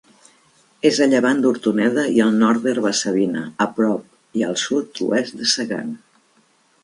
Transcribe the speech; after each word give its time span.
És 0.89 0.99
a 1.05 1.07
llevant 1.09 1.43
d'Hortoneda 1.43 2.05
i 2.15 2.23
al 2.25 2.31
nord 2.43 2.63
d'Herba-savina, 2.63 3.43
a 3.65 3.69
prop 3.79 4.41
i 4.41 4.45
al 4.49 4.59
sud-oest 4.65 5.37
de 5.43 5.51
Segan. 5.55 5.93